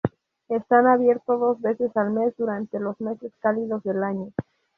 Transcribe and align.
Está 0.49 0.91
abierto 0.93 1.37
dos 1.37 1.61
veces 1.61 1.95
al 1.95 2.09
mes 2.09 2.33
durante 2.35 2.79
los 2.79 2.99
meses 3.01 3.31
cálidos 3.39 3.83
del 3.83 4.03
año. 4.03 4.31